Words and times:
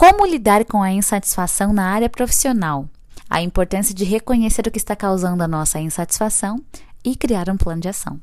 Como 0.00 0.24
lidar 0.24 0.64
com 0.64 0.82
a 0.82 0.90
insatisfação 0.90 1.74
na 1.74 1.84
área 1.84 2.08
profissional? 2.08 2.88
A 3.28 3.42
importância 3.42 3.94
de 3.94 4.02
reconhecer 4.02 4.66
o 4.66 4.70
que 4.70 4.78
está 4.78 4.96
causando 4.96 5.42
a 5.42 5.46
nossa 5.46 5.78
insatisfação 5.78 6.58
e 7.04 7.14
criar 7.14 7.50
um 7.50 7.56
plano 7.58 7.82
de 7.82 7.88
ação. 7.90 8.18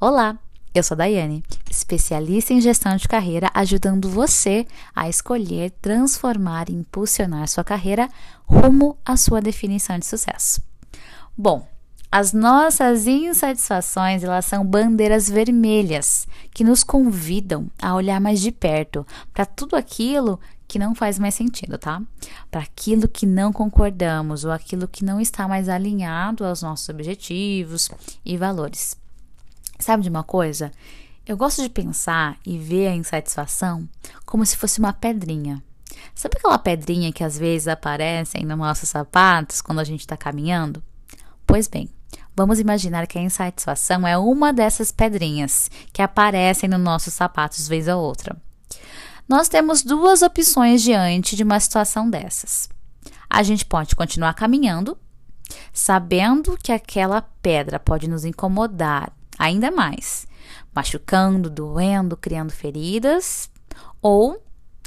Olá, 0.00 0.36
eu 0.74 0.82
sou 0.82 0.96
Daiane, 0.96 1.44
especialista 1.70 2.52
em 2.52 2.60
gestão 2.60 2.96
de 2.96 3.06
carreira, 3.06 3.48
ajudando 3.54 4.10
você 4.10 4.66
a 4.92 5.08
escolher, 5.08 5.70
transformar 5.80 6.68
e 6.68 6.74
impulsionar 6.74 7.46
sua 7.46 7.62
carreira 7.62 8.08
rumo 8.44 8.98
à 9.04 9.16
sua 9.16 9.40
definição 9.40 10.00
de 10.00 10.04
sucesso. 10.04 10.60
Bom, 11.36 11.64
as 12.10 12.32
nossas 12.32 13.06
insatisfações, 13.06 14.24
elas 14.24 14.46
são 14.46 14.64
bandeiras 14.64 15.28
vermelhas 15.28 16.26
que 16.52 16.64
nos 16.64 16.82
convidam 16.82 17.70
a 17.80 17.94
olhar 17.94 18.18
mais 18.18 18.40
de 18.40 18.50
perto 18.50 19.06
para 19.32 19.46
tudo 19.46 19.76
aquilo 19.76 20.40
que 20.68 20.78
não 20.78 20.94
faz 20.94 21.18
mais 21.18 21.34
sentido, 21.34 21.78
tá? 21.78 22.02
Para 22.50 22.60
aquilo 22.60 23.08
que 23.08 23.24
não 23.24 23.50
concordamos 23.50 24.44
ou 24.44 24.52
aquilo 24.52 24.86
que 24.86 25.02
não 25.02 25.18
está 25.18 25.48
mais 25.48 25.66
alinhado 25.66 26.44
aos 26.44 26.60
nossos 26.60 26.90
objetivos 26.90 27.90
e 28.22 28.36
valores. 28.36 28.94
Sabe 29.78 30.02
de 30.02 30.10
uma 30.10 30.22
coisa? 30.22 30.70
Eu 31.26 31.36
gosto 31.36 31.62
de 31.62 31.70
pensar 31.70 32.36
e 32.44 32.58
ver 32.58 32.88
a 32.88 32.94
insatisfação 32.94 33.88
como 34.26 34.44
se 34.44 34.56
fosse 34.56 34.78
uma 34.78 34.92
pedrinha. 34.92 35.62
Sabe 36.14 36.36
aquela 36.36 36.58
pedrinha 36.58 37.12
que 37.12 37.24
às 37.24 37.38
vezes 37.38 37.68
aparecem 37.68 38.44
nos 38.44 38.58
nossos 38.58 38.90
sapatos 38.90 39.62
quando 39.62 39.78
a 39.78 39.84
gente 39.84 40.00
está 40.00 40.16
caminhando? 40.16 40.82
Pois 41.46 41.66
bem, 41.66 41.88
vamos 42.36 42.60
imaginar 42.60 43.06
que 43.06 43.18
a 43.18 43.22
insatisfação 43.22 44.06
é 44.06 44.18
uma 44.18 44.52
dessas 44.52 44.92
pedrinhas 44.92 45.70
que 45.92 46.02
aparecem 46.02 46.68
nos 46.68 46.80
nossos 46.80 47.14
sapatos 47.14 47.68
vez 47.68 47.88
ou 47.88 48.02
outra. 48.02 48.36
Nós 49.28 49.46
temos 49.46 49.82
duas 49.82 50.22
opções 50.22 50.82
diante 50.82 51.36
de 51.36 51.42
uma 51.42 51.60
situação 51.60 52.08
dessas. 52.08 52.66
A 53.28 53.42
gente 53.42 53.62
pode 53.62 53.94
continuar 53.94 54.32
caminhando, 54.32 54.96
sabendo 55.70 56.56
que 56.56 56.72
aquela 56.72 57.20
pedra 57.20 57.78
pode 57.78 58.08
nos 58.08 58.24
incomodar 58.24 59.12
ainda 59.38 59.70
mais, 59.70 60.26
machucando, 60.74 61.50
doendo, 61.50 62.16
criando 62.16 62.50
feridas, 62.50 63.50
ou 64.00 64.42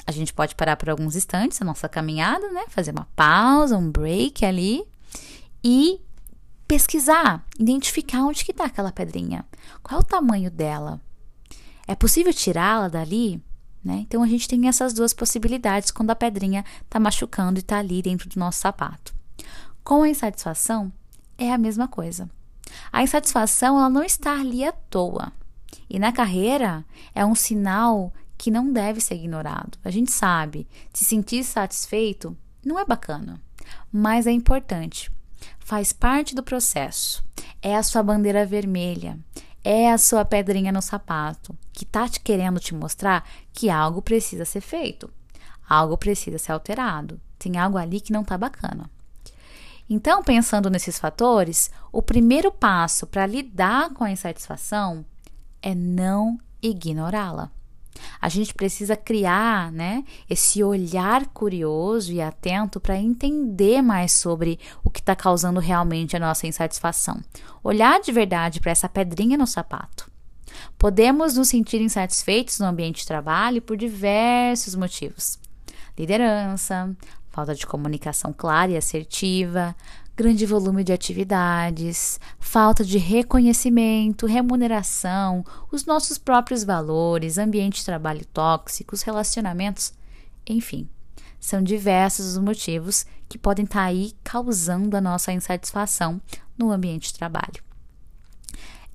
a 0.08 0.12
gente 0.12 0.34
pode 0.34 0.56
parar 0.56 0.76
por 0.76 0.90
alguns 0.90 1.16
instantes 1.16 1.62
a 1.62 1.66
nossa 1.66 1.88
caminhada, 1.88 2.50
né? 2.50 2.64
Fazer 2.68 2.90
uma 2.90 3.08
pausa, 3.16 3.78
um 3.78 3.92
break 3.92 4.44
ali 4.44 4.84
e 5.64 6.02
pesquisar, 6.68 7.46
identificar 7.60 8.24
onde 8.24 8.44
que 8.44 8.50
está 8.50 8.66
aquela 8.66 8.92
pedrinha, 8.92 9.46
qual 9.84 10.00
é 10.00 10.04
o 10.04 10.06
tamanho 10.06 10.50
dela. 10.50 11.00
É 11.88 11.94
possível 11.94 12.34
tirá-la 12.34 12.88
dali? 12.88 13.40
Né? 13.84 14.06
Então 14.08 14.22
a 14.22 14.28
gente 14.28 14.48
tem 14.48 14.68
essas 14.68 14.94
duas 14.94 15.14
possibilidades 15.14 15.90
quando 15.90 16.12
a 16.12 16.16
pedrinha 16.16 16.64
está 16.84 17.00
machucando 17.00 17.60
e 17.60 17.62
está 17.62 17.80
ali 17.80 18.02
dentro 18.02 18.30
do 18.30 18.40
nosso 18.40 18.60
sapato. 18.60 19.14
Com 19.84 20.04
a 20.04 20.10
insatisfação, 20.10 20.92
é 21.38 21.52
a 21.52 21.58
mesma 21.58 21.88
coisa. 21.88 22.30
A 22.92 23.02
insatisfação 23.02 23.78
ela 23.78 23.90
não 23.90 24.04
está 24.04 24.40
ali 24.40 24.64
à 24.64 24.72
toa. 24.72 25.32
E 25.90 25.98
na 25.98 26.12
carreira 26.12 26.86
é 27.14 27.26
um 27.26 27.36
sinal 27.36 28.14
que 28.38 28.52
não 28.52 28.72
deve 28.72 29.02
ser 29.02 29.16
ignorado. 29.16 29.78
A 29.84 29.90
gente 29.90 30.12
sabe, 30.12 30.68
se 30.94 31.04
sentir 31.04 31.44
satisfeito 31.44 32.38
não 32.64 32.80
é 32.80 32.86
bacana, 32.86 33.42
mas 33.92 34.28
é 34.28 34.32
importante. 34.32 35.12
Faz 35.60 35.92
parte 35.92 36.36
do 36.36 36.44
processo. 36.44 37.24
É 37.62 37.76
a 37.76 37.84
sua 37.84 38.04
bandeira 38.04 38.46
vermelha 38.46 39.18
é 39.64 39.92
a 39.92 39.98
sua 39.98 40.26
pedrinha 40.26 40.72
no 40.72 40.82
sapato 40.82 41.56
que 41.72 41.86
tá 41.86 42.08
te 42.08 42.20
querendo 42.20 42.60
te 42.60 42.74
mostrar 42.74 43.28
que 43.54 43.70
algo 43.70 44.02
precisa 44.02 44.46
ser 44.46 44.62
feito, 44.62 45.10
algo 45.68 45.98
precisa 45.98 46.38
ser 46.38 46.52
alterado, 46.52 47.20
tem 47.38 47.58
algo 47.58 47.78
ali 47.78 48.02
que 48.02 48.14
não 48.14 48.24
tá 48.24 48.38
bacana. 48.38 48.90
Então, 49.90 50.24
pensando 50.24 50.70
nesses 50.70 50.98
fatores, 50.98 51.70
o 51.92 52.02
primeiro 52.02 52.52
passo 52.52 53.06
para 53.06 53.26
lidar 53.26 53.94
com 53.94 54.04
a 54.04 54.12
insatisfação 54.12 55.06
é 55.62 55.76
não 55.76 56.40
ignorá-la. 56.62 57.52
A 58.22 58.30
gente 58.30 58.54
precisa 58.54 58.96
criar, 58.96 59.72
né, 59.72 60.04
esse 60.30 60.64
olhar 60.64 61.28
curioso 61.28 62.12
e 62.12 62.22
atento 62.22 62.80
para 62.80 62.98
entender 62.98 63.82
mais 63.82 64.12
sobre 64.12 64.60
o 64.84 64.90
que 64.90 65.00
está 65.00 65.16
causando 65.16 65.60
realmente 65.60 66.16
a 66.16 66.20
nossa 66.20 66.48
insatisfação. 66.48 67.22
Olhar 67.64 68.00
de 68.00 68.12
verdade 68.12 68.60
para 68.60 68.72
essa 68.72 68.90
pedrinha 68.90 69.38
no 69.38 69.48
sapato. 69.48 70.10
Podemos 70.78 71.36
nos 71.36 71.48
sentir 71.48 71.82
insatisfeitos 71.82 72.60
no 72.60 72.66
ambiente 72.66 73.02
de 73.02 73.08
trabalho 73.08 73.62
por 73.62 73.78
diversos 73.78 74.76
motivos: 74.76 75.40
liderança, 75.98 76.96
falta 77.32 77.56
de 77.56 77.66
comunicação 77.66 78.34
clara 78.34 78.72
e 78.72 78.78
assertiva, 78.78 79.76
grande 80.16 80.46
volume 80.46 80.84
de 80.84 80.92
atividades, 80.92 82.20
falta 82.40 82.84
de 82.84 82.98
reconhecimento, 82.98 84.28
remuneração, 84.28 85.44
os 85.72 85.86
nossos 85.86 86.18
próprios 86.18 86.64
valores, 86.64 87.38
ambiente 87.38 87.80
de 87.80 87.86
trabalho 87.86 88.26
tóxicos, 88.26 89.02
relacionamentos, 89.02 89.94
enfim. 90.48 90.88
São 91.40 91.64
diversos 91.64 92.36
os 92.36 92.38
motivos 92.38 93.06
que 93.28 93.38
podem 93.38 93.66
estar 93.66 93.80
tá 93.80 93.86
aí 93.86 94.14
causando 94.24 94.96
a 94.96 95.02
nossa 95.02 95.32
insatisfação 95.32 96.22
no 96.56 96.72
ambiente 96.72 97.08
de 97.08 97.18
trabalho. 97.18 97.71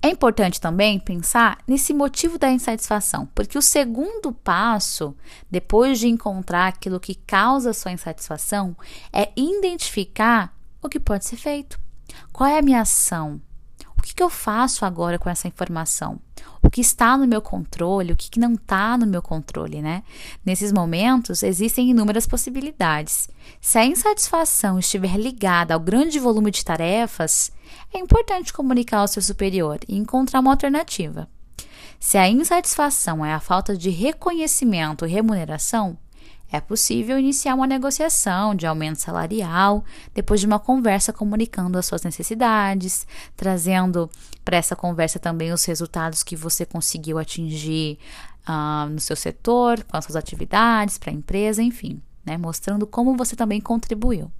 É 0.07 0.09
importante 0.09 0.61
também 0.61 0.97
pensar 0.97 1.57
nesse 1.67 1.93
motivo 1.93 2.39
da 2.39 2.49
insatisfação, 2.49 3.27
porque 3.35 3.57
o 3.57 3.61
segundo 3.61 4.31
passo, 4.31 5.13
depois 5.51 5.99
de 5.99 6.07
encontrar 6.07 6.67
aquilo 6.67 6.97
que 6.97 7.13
causa 7.13 7.73
sua 7.73 7.91
insatisfação, 7.91 8.73
é 9.11 9.29
identificar 9.35 10.55
o 10.81 10.87
que 10.87 10.97
pode 10.97 11.25
ser 11.25 11.35
feito. 11.35 11.77
Qual 12.31 12.49
é 12.49 12.57
a 12.57 12.61
minha 12.61 12.79
ação? 12.79 13.41
O 13.97 14.01
que, 14.01 14.15
que 14.15 14.23
eu 14.23 14.29
faço 14.29 14.85
agora 14.85 15.19
com 15.19 15.29
essa 15.29 15.49
informação? 15.49 16.21
Que 16.77 16.81
está 16.81 17.17
no 17.17 17.25
meu 17.25 17.41
controle, 17.41 18.13
o 18.13 18.15
que, 18.15 18.29
que 18.29 18.39
não 18.39 18.53
está 18.53 18.95
no 18.99 19.07
meu 19.07 19.19
controle, 19.19 19.81
né? 19.81 20.03
Nesses 20.45 20.71
momentos, 20.71 21.41
existem 21.41 21.89
inúmeras 21.89 22.27
possibilidades. 22.27 23.27
Se 23.59 23.79
a 23.79 23.85
insatisfação 23.87 24.77
estiver 24.77 25.17
ligada 25.17 25.73
ao 25.73 25.79
grande 25.79 26.19
volume 26.19 26.51
de 26.51 26.63
tarefas, 26.63 27.51
é 27.91 27.97
importante 27.97 28.53
comunicar 28.53 28.99
ao 28.99 29.07
seu 29.07 29.23
superior 29.23 29.79
e 29.89 29.97
encontrar 29.97 30.39
uma 30.39 30.51
alternativa. 30.51 31.27
Se 31.99 32.15
a 32.15 32.29
insatisfação 32.29 33.25
é 33.25 33.33
a 33.33 33.39
falta 33.39 33.75
de 33.75 33.89
reconhecimento 33.89 35.03
e 35.03 35.09
remuneração, 35.09 35.97
é 36.51 36.61
possível 36.61 37.19
iniciar 37.19 37.55
uma 37.55 37.67
negociação 37.67 38.55
de 38.55 38.65
aumento 38.65 38.99
salarial 38.99 39.83
depois 40.13 40.39
de 40.39 40.47
uma 40.47 40.59
conversa 40.59 41.11
comunicando 41.11 41.77
as 41.77 41.85
suas 41.85 42.03
necessidades, 42.03 43.05
trazendo 43.35 44.09
para 44.45 44.57
essa 44.57 44.75
conversa 44.75 45.19
também 45.19 45.51
os 45.51 45.65
resultados 45.65 46.23
que 46.23 46.35
você 46.35 46.65
conseguiu 46.65 47.17
atingir 47.17 47.99
uh, 48.47 48.89
no 48.89 48.99
seu 48.99 49.15
setor, 49.15 49.83
com 49.83 49.97
as 49.97 50.05
suas 50.05 50.15
atividades, 50.15 50.97
para 50.97 51.11
a 51.11 51.13
empresa, 51.13 51.61
enfim, 51.61 52.01
né, 52.25 52.37
mostrando 52.37 52.87
como 52.87 53.17
você 53.17 53.35
também 53.35 53.59
contribuiu. 53.59 54.31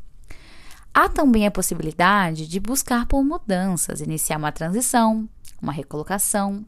Há 0.94 1.10
também 1.10 1.46
a 1.46 1.52
possibilidade 1.52 2.48
de 2.48 2.60
buscar 2.60 3.06
por 3.06 3.24
mudanças, 3.24 4.02
iniciar 4.02 4.38
uma 4.38 4.52
transição, 4.52 5.30
uma 5.62 5.72
recolocação. 5.72 6.66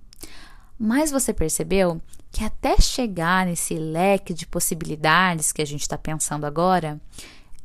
Mas 0.81 1.11
você 1.11 1.33
percebeu 1.33 2.01
que 2.31 2.41
até 2.41 2.79
chegar 2.79 3.45
nesse 3.45 3.75
leque 3.75 4.33
de 4.33 4.47
possibilidades 4.47 5.51
que 5.51 5.61
a 5.61 5.65
gente 5.65 5.81
está 5.81 5.97
pensando 5.97 6.45
agora, 6.45 7.01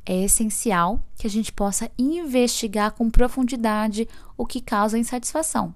é 0.04 0.24
essencial 0.24 1.00
que 1.16 1.24
a 1.24 1.30
gente 1.30 1.52
possa 1.52 1.88
investigar 1.96 2.90
com 2.90 3.08
profundidade 3.08 4.08
o 4.36 4.44
que 4.44 4.60
causa 4.60 4.98
insatisfação. 4.98 5.72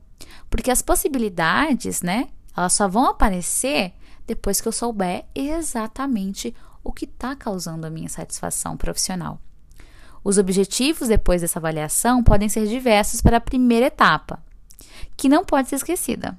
Porque 0.50 0.68
as 0.68 0.82
possibilidades, 0.82 2.02
né, 2.02 2.28
elas 2.56 2.72
só 2.72 2.88
vão 2.88 3.06
aparecer 3.06 3.92
depois 4.26 4.60
que 4.60 4.66
eu 4.66 4.72
souber 4.72 5.24
exatamente 5.32 6.52
o 6.82 6.92
que 6.92 7.04
está 7.04 7.36
causando 7.36 7.86
a 7.86 7.90
minha 7.90 8.06
insatisfação 8.06 8.76
profissional. 8.76 9.40
Os 10.24 10.38
objetivos 10.38 11.06
depois 11.06 11.40
dessa 11.40 11.60
avaliação 11.60 12.24
podem 12.24 12.48
ser 12.48 12.66
diversos 12.66 13.20
para 13.20 13.36
a 13.36 13.40
primeira 13.40 13.86
etapa, 13.86 14.42
que 15.16 15.28
não 15.28 15.44
pode 15.44 15.68
ser 15.68 15.76
esquecida 15.76 16.36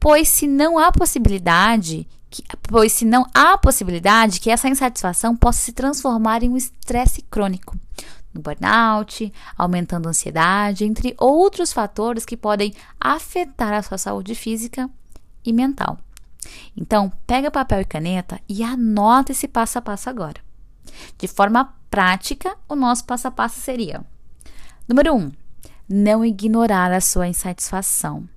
pois 0.00 0.28
se 0.28 0.46
não 0.46 0.78
há 0.78 0.90
possibilidade 0.90 2.08
que, 2.30 2.42
pois 2.62 2.92
se 2.92 3.04
não 3.04 3.26
há 3.34 3.58
possibilidade 3.58 4.40
que 4.40 4.50
essa 4.50 4.68
insatisfação 4.68 5.36
possa 5.36 5.60
se 5.60 5.72
transformar 5.72 6.42
em 6.42 6.48
um 6.48 6.56
estresse 6.56 7.22
crônico, 7.22 7.76
no 8.32 8.40
burnout, 8.40 9.32
aumentando 9.58 10.06
a 10.06 10.10
ansiedade, 10.10 10.84
entre 10.84 11.14
outros 11.18 11.72
fatores 11.72 12.24
que 12.24 12.36
podem 12.36 12.72
afetar 13.00 13.72
a 13.72 13.82
sua 13.82 13.98
saúde 13.98 14.34
física 14.34 14.88
e 15.44 15.52
mental. 15.52 15.98
Então, 16.76 17.12
pega 17.26 17.50
papel 17.50 17.80
e 17.80 17.84
caneta 17.84 18.40
e 18.48 18.62
anota 18.62 19.32
esse 19.32 19.48
passo 19.48 19.78
a 19.78 19.82
passo 19.82 20.08
agora. 20.08 20.40
De 21.18 21.28
forma 21.28 21.74
prática, 21.90 22.56
o 22.68 22.74
nosso 22.74 23.04
passo 23.04 23.28
a 23.28 23.30
passo 23.30 23.60
seria: 23.60 24.04
número 24.88 25.14
1, 25.14 25.18
um, 25.18 25.32
não 25.88 26.24
ignorar 26.24 26.92
a 26.92 27.00
sua 27.00 27.28
insatisfação. 27.28 28.28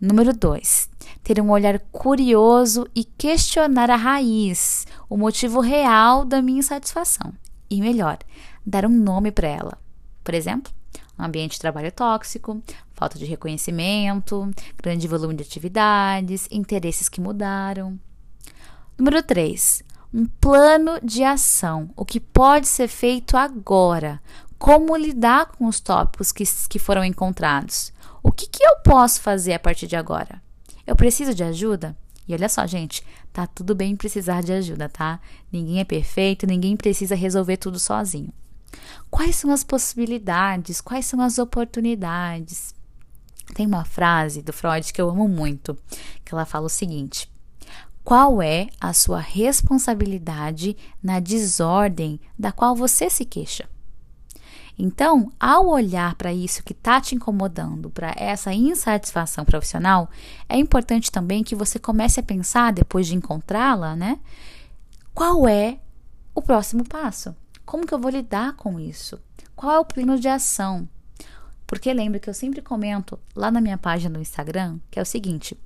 Número 0.00 0.32
2. 0.32 0.90
Ter 1.22 1.40
um 1.40 1.50
olhar 1.50 1.78
curioso 1.92 2.86
e 2.94 3.04
questionar 3.04 3.90
a 3.90 3.96
raiz, 3.96 4.86
o 5.08 5.16
motivo 5.16 5.60
real 5.60 6.24
da 6.24 6.42
minha 6.42 6.58
insatisfação. 6.58 7.32
E 7.70 7.80
melhor, 7.80 8.18
dar 8.66 8.84
um 8.84 8.90
nome 8.90 9.30
para 9.30 9.48
ela. 9.48 9.78
Por 10.24 10.34
exemplo, 10.34 10.72
ambiente 11.18 11.52
de 11.52 11.60
trabalho 11.60 11.92
tóxico, 11.92 12.62
falta 12.94 13.18
de 13.18 13.24
reconhecimento, 13.24 14.50
grande 14.76 15.08
volume 15.08 15.34
de 15.34 15.42
atividades, 15.42 16.48
interesses 16.50 17.08
que 17.08 17.20
mudaram. 17.20 17.98
Número 18.98 19.22
3. 19.22 19.82
Um 20.12 20.26
plano 20.26 20.98
de 21.02 21.24
ação. 21.24 21.90
O 21.96 22.04
que 22.04 22.20
pode 22.20 22.68
ser 22.68 22.88
feito 22.88 23.36
agora? 23.36 24.20
Como 24.58 24.96
lidar 24.96 25.46
com 25.46 25.66
os 25.66 25.80
tópicos 25.80 26.30
que, 26.30 26.44
que 26.68 26.78
foram 26.78 27.04
encontrados? 27.04 27.92
O 28.22 28.30
que, 28.30 28.46
que 28.46 28.62
eu 28.62 28.76
posso 28.84 29.20
fazer 29.20 29.52
a 29.52 29.58
partir 29.58 29.86
de 29.86 29.96
agora? 29.96 30.40
Eu 30.86 30.94
preciso 30.94 31.34
de 31.34 31.42
ajuda? 31.42 31.96
E 32.26 32.32
olha 32.32 32.48
só, 32.48 32.66
gente, 32.66 33.04
tá 33.32 33.46
tudo 33.46 33.74
bem 33.74 33.96
precisar 33.96 34.42
de 34.42 34.52
ajuda, 34.52 34.88
tá? 34.88 35.20
Ninguém 35.50 35.80
é 35.80 35.84
perfeito, 35.84 36.46
ninguém 36.46 36.76
precisa 36.76 37.14
resolver 37.16 37.56
tudo 37.56 37.78
sozinho. 37.78 38.32
Quais 39.10 39.36
são 39.36 39.50
as 39.50 39.64
possibilidades? 39.64 40.80
Quais 40.80 41.04
são 41.04 41.20
as 41.20 41.38
oportunidades? 41.38 42.74
Tem 43.54 43.66
uma 43.66 43.84
frase 43.84 44.40
do 44.40 44.52
Freud 44.52 44.92
que 44.92 45.00
eu 45.00 45.10
amo 45.10 45.28
muito, 45.28 45.76
que 46.24 46.32
ela 46.32 46.46
fala 46.46 46.66
o 46.66 46.70
seguinte: 46.70 47.30
Qual 48.04 48.40
é 48.40 48.68
a 48.80 48.92
sua 48.92 49.20
responsabilidade 49.20 50.76
na 51.02 51.20
desordem 51.20 52.20
da 52.38 52.52
qual 52.52 52.74
você 52.74 53.10
se 53.10 53.24
queixa? 53.24 53.68
Então, 54.78 55.30
ao 55.38 55.68
olhar 55.68 56.14
para 56.14 56.32
isso 56.32 56.62
que 56.62 56.72
está 56.72 57.00
te 57.00 57.14
incomodando, 57.14 57.90
para 57.90 58.14
essa 58.16 58.52
insatisfação 58.52 59.44
profissional, 59.44 60.10
é 60.48 60.56
importante 60.56 61.12
também 61.12 61.44
que 61.44 61.54
você 61.54 61.78
comece 61.78 62.20
a 62.20 62.22
pensar, 62.22 62.72
depois 62.72 63.06
de 63.06 63.14
encontrá-la, 63.14 63.94
né? 63.94 64.18
Qual 65.14 65.46
é 65.46 65.78
o 66.34 66.40
próximo 66.40 66.84
passo? 66.84 67.36
Como 67.66 67.86
que 67.86 67.92
eu 67.92 67.98
vou 67.98 68.10
lidar 68.10 68.54
com 68.54 68.80
isso? 68.80 69.20
Qual 69.54 69.72
é 69.72 69.78
o 69.78 69.84
plano 69.84 70.18
de 70.18 70.28
ação? 70.28 70.88
Porque 71.66 71.92
lembra 71.92 72.18
que 72.18 72.28
eu 72.28 72.34
sempre 72.34 72.60
comento 72.60 73.18
lá 73.34 73.50
na 73.50 73.60
minha 73.60 73.78
página 73.78 74.14
no 74.14 74.20
Instagram 74.20 74.78
que 74.90 74.98
é 74.98 75.02
o 75.02 75.06
seguinte: 75.06 75.56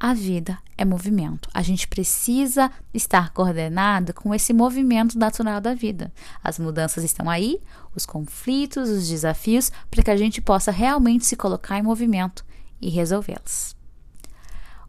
a 0.00 0.12
vida 0.14 0.58
é 0.78 0.84
movimento. 0.84 1.50
A 1.52 1.60
gente 1.60 1.86
precisa 1.86 2.72
estar 2.94 3.34
coordenado 3.34 4.14
com 4.14 4.34
esse 4.34 4.54
movimento 4.54 5.18
natural 5.18 5.60
da 5.60 5.74
vida. 5.74 6.10
As 6.42 6.58
mudanças 6.58 7.04
estão 7.04 7.28
aí, 7.28 7.60
os 7.94 8.06
conflitos, 8.06 8.88
os 8.88 9.06
desafios, 9.06 9.70
para 9.90 10.02
que 10.02 10.10
a 10.10 10.16
gente 10.16 10.40
possa 10.40 10.70
realmente 10.70 11.26
se 11.26 11.36
colocar 11.36 11.78
em 11.78 11.82
movimento 11.82 12.42
e 12.80 12.88
resolvê-los. 12.88 13.76